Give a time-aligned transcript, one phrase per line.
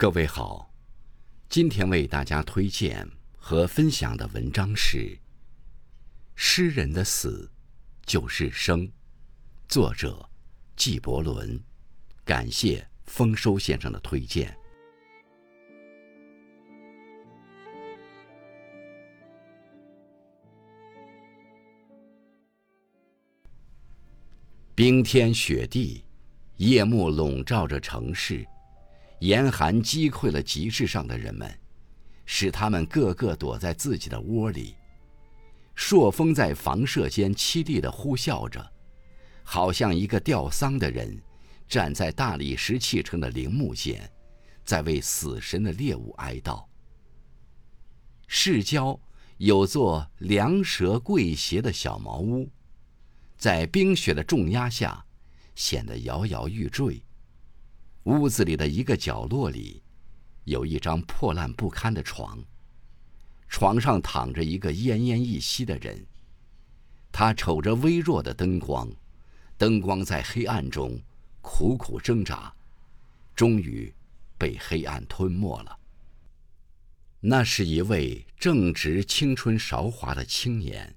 [0.00, 0.72] 各位好，
[1.48, 3.04] 今天为大家推荐
[3.36, 4.98] 和分享的文章是
[6.36, 7.50] 《诗人的死
[8.06, 8.86] 就是生》，
[9.66, 10.30] 作者
[10.76, 11.60] 纪伯伦。
[12.24, 14.56] 感谢丰收先生的推荐。
[24.76, 26.04] 冰天雪地，
[26.58, 28.46] 夜幕笼罩着城市。
[29.20, 31.52] 严寒击溃了集市上的人们，
[32.24, 34.76] 使他们个个躲在自己的窝里。
[35.74, 38.64] 朔风在房舍间凄厉地呼啸着，
[39.42, 41.20] 好像一个吊丧的人
[41.68, 44.10] 站在大理石砌成的陵墓前，
[44.64, 46.64] 在为死神的猎物哀悼。
[48.26, 48.98] 市郊
[49.38, 52.48] 有座凉蛇跪斜的小茅屋，
[53.36, 55.04] 在冰雪的重压下，
[55.54, 57.02] 显得摇摇欲坠。
[58.08, 59.82] 屋子里的一个角落里，
[60.44, 62.42] 有一张破烂不堪的床。
[63.50, 66.06] 床上躺着一个奄奄一息的人。
[67.12, 68.90] 他瞅着微弱的灯光，
[69.58, 70.98] 灯光在黑暗中
[71.42, 72.50] 苦苦挣扎，
[73.36, 73.92] 终于
[74.38, 75.78] 被黑暗吞没了。
[77.20, 80.96] 那是一位正值青春韶华的青年，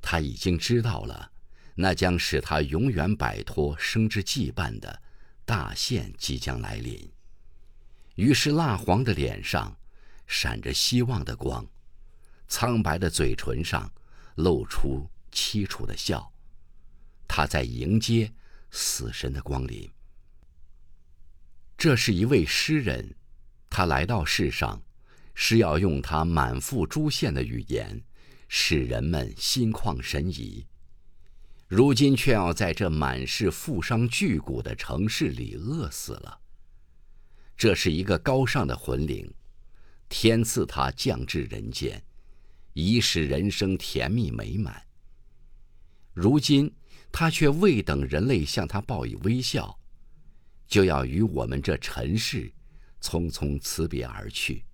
[0.00, 1.30] 他已经知道了，
[1.74, 5.02] 那将使他永远摆脱生之羁绊的。
[5.44, 7.10] 大限即将来临，
[8.14, 9.76] 于是蜡黄的脸上
[10.26, 11.66] 闪着希望的光，
[12.48, 13.92] 苍白的嘴唇上
[14.36, 16.32] 露出凄楚的笑。
[17.28, 18.32] 他在迎接
[18.70, 19.90] 死神的光临。
[21.76, 23.14] 这是一位诗人，
[23.68, 24.80] 他来到世上，
[25.34, 28.00] 是要用他满腹珠线的语言，
[28.48, 30.64] 使人们心旷神怡。
[31.66, 36.40] 如今却要在这满是富商巨贾的城市里饿死了。
[37.56, 39.32] 这是一个高尚的魂灵，
[40.08, 42.02] 天赐他降至人间，
[42.72, 44.84] 以使人生甜蜜美满。
[46.12, 46.72] 如今
[47.10, 49.78] 他却未等人类向他报以微笑，
[50.66, 52.52] 就要与我们这尘世
[53.00, 54.64] 匆匆辞别而去。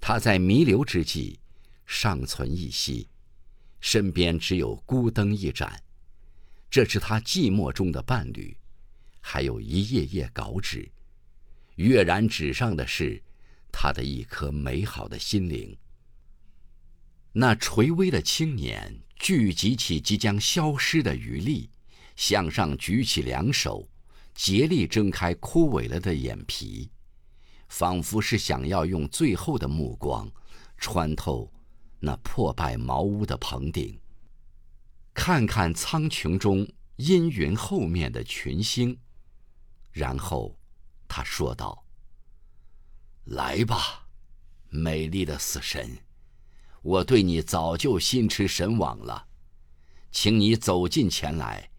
[0.00, 1.40] 他在弥留之际，
[1.86, 3.08] 尚存一息。
[3.80, 5.80] 身边只有孤灯一盏，
[6.70, 8.56] 这是他寂寞中的伴侣，
[9.20, 10.90] 还有一页页稿纸，
[11.76, 13.22] 跃然纸上的是
[13.70, 15.76] 他的一颗美好的心灵。
[17.32, 21.68] 那垂危的青年聚集起即将消失的余力，
[22.16, 23.86] 向上举起两手，
[24.34, 26.90] 竭力睁开枯萎了的眼皮，
[27.68, 30.30] 仿佛是想要用最后的目光
[30.78, 31.52] 穿透。
[31.98, 33.98] 那破败茅屋的棚顶，
[35.14, 38.98] 看看苍穹中阴云后面的群星，
[39.92, 40.54] 然后
[41.08, 41.84] 他说道
[43.24, 44.06] ：“来吧，
[44.68, 45.98] 美丽的死神，
[46.82, 49.26] 我对你早就心驰神往了，
[50.12, 51.70] 请你走近前来，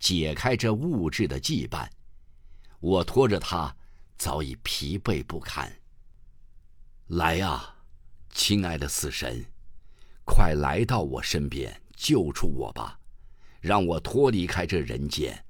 [0.00, 1.88] 解开这物质的羁绊。
[2.80, 3.76] 我拖着它
[4.18, 5.80] 早已疲惫不堪。
[7.06, 7.76] 来啊，
[8.30, 9.46] 亲爱的死神！”
[10.32, 12.96] 快来到我身边，救出我吧，
[13.60, 15.44] 让我脱离开这人间。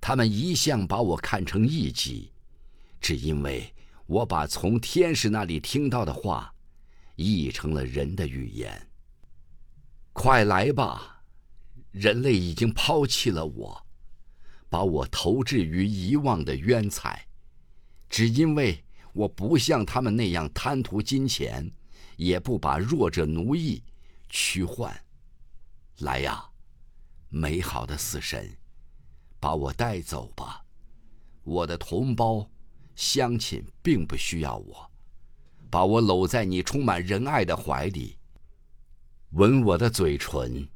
[0.00, 2.32] 他们一向把我看成异己，
[3.00, 3.74] 只因为
[4.06, 6.54] 我把从天使那里听到的话，
[7.16, 8.88] 译成了人的语言。
[10.12, 11.24] 快来吧，
[11.90, 13.86] 人类已经抛弃了我，
[14.70, 17.26] 把我投掷于遗忘的冤彩，
[18.08, 21.68] 只因为我不像他们那样贪图金钱。
[22.16, 23.82] 也不把弱者奴役、
[24.28, 24.94] 驱换，
[25.98, 26.44] 来呀，
[27.28, 28.56] 美好的死神，
[29.40, 30.64] 把我带走吧！
[31.44, 32.48] 我的同胞、
[32.94, 34.90] 乡亲并不需要我，
[35.68, 38.16] 把我搂在你充满仁爱的怀里，
[39.30, 40.68] 吻我的嘴唇。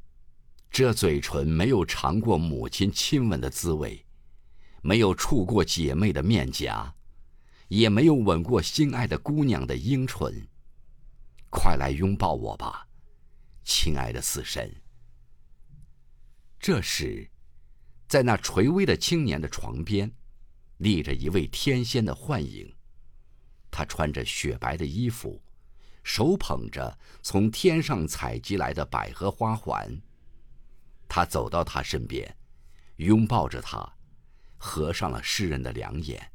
[0.68, 4.04] 这嘴唇没有尝过母亲亲吻的滋味，
[4.82, 6.94] 没有触过姐妹的面颊，
[7.68, 10.48] 也没有吻过心爱的姑娘的樱唇。
[11.56, 12.86] 快来拥抱我吧，
[13.64, 14.70] 亲爱的死神。
[16.60, 17.28] 这时，
[18.06, 20.12] 在那垂危的青年的床边，
[20.76, 22.70] 立着一位天仙的幻影。
[23.70, 25.42] 他穿着雪白的衣服，
[26.04, 29.98] 手捧着从天上采集来的百合花环。
[31.08, 32.36] 他走到他身边，
[32.96, 33.96] 拥抱着他，
[34.58, 36.30] 合上了诗人的两眼，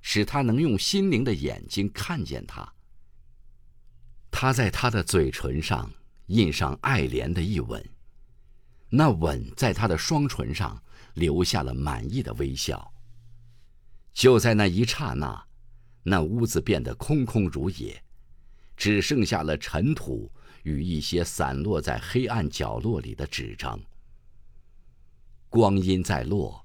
[0.00, 2.72] 使他能用心灵的眼睛看见他。
[4.30, 5.90] 他在他的嘴唇上
[6.26, 7.84] 印上爱怜的一吻，
[8.88, 10.80] 那吻在他的双唇上
[11.14, 12.92] 留下了满意的微笑。
[14.12, 15.46] 就在那一刹那，
[16.02, 18.02] 那屋子变得空空如也，
[18.76, 20.30] 只剩下了尘土
[20.64, 23.80] 与一些散落在黑暗角落里的纸张。
[25.48, 26.64] 光阴在落，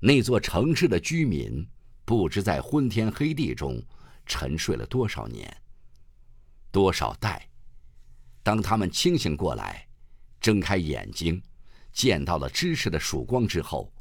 [0.00, 1.66] 那座城市的居民
[2.04, 3.82] 不知在昏天黑地中
[4.24, 5.54] 沉睡了多少年、
[6.70, 7.48] 多少代。
[8.42, 9.86] 当他们清醒过来，
[10.40, 11.42] 睁开眼睛，
[11.92, 13.92] 见到了知识的曙光之后，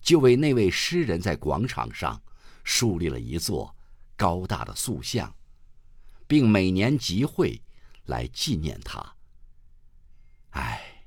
[0.00, 2.22] 就为那位诗人在广场上
[2.62, 3.74] 树立了一座
[4.16, 5.34] 高大的塑像，
[6.26, 7.60] 并每年集会
[8.06, 9.14] 来纪念他。
[10.50, 11.04] 唉，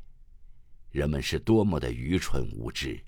[0.91, 3.01] 人们是多么的愚蠢无知！